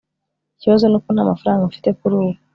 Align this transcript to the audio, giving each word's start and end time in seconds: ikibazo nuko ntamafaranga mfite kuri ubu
ikibazo 0.57 0.83
nuko 0.87 1.09
ntamafaranga 1.11 1.67
mfite 1.69 1.89
kuri 1.99 2.13
ubu 2.19 2.31